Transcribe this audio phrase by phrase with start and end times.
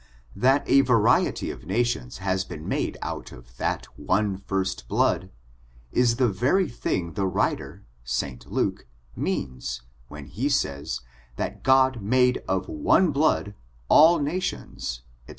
[0.35, 5.29] That a variety of nations has been mado out of that ime first blood,
[5.91, 11.01] is the very thing the writer, St Luke, means, when he says,
[11.35, 13.53] that God made of o^ie blood
[13.91, 15.29] cM nations, &c.